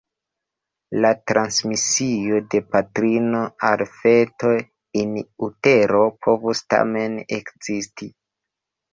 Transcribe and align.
La 1.05 1.09
transmisio 1.31 2.37
de 2.53 2.61
patrino 2.75 3.41
al 3.69 3.83
feto 3.97 4.49
"in 5.01 5.11
utero" 5.49 6.01
povus 6.29 6.63
tamen 6.75 7.19
ekzisti. 7.39 8.09